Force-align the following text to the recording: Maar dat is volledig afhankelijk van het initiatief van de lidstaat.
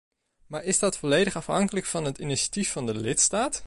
Maar 0.47 0.63
dat 0.79 0.93
is 0.93 0.99
volledig 0.99 1.35
afhankelijk 1.35 1.85
van 1.85 2.05
het 2.05 2.17
initiatief 2.17 2.71
van 2.71 2.85
de 2.85 2.95
lidstaat. 2.95 3.59